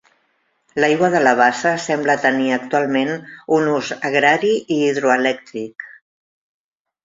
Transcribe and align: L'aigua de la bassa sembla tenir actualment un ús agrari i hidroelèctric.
L'aigua 0.83 1.09
de 1.15 1.19
la 1.25 1.33
bassa 1.39 1.73
sembla 1.83 2.15
tenir 2.23 2.49
actualment 2.57 3.13
un 3.61 3.69
ús 3.77 3.93
agrari 4.13 4.53
i 4.57 4.81
hidroelèctric. 4.89 5.91